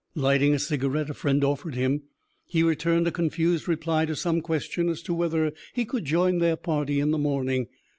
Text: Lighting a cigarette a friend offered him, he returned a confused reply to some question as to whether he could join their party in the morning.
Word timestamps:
Lighting 0.15 0.55
a 0.55 0.57
cigarette 0.57 1.11
a 1.11 1.13
friend 1.13 1.43
offered 1.43 1.75
him, 1.75 2.01
he 2.47 2.63
returned 2.63 3.05
a 3.07 3.11
confused 3.11 3.67
reply 3.67 4.07
to 4.07 4.15
some 4.15 4.41
question 4.41 4.89
as 4.89 5.03
to 5.03 5.13
whether 5.13 5.53
he 5.75 5.85
could 5.85 6.05
join 6.05 6.39
their 6.39 6.55
party 6.57 6.99
in 6.99 7.11
the 7.11 7.19
morning. 7.19 7.67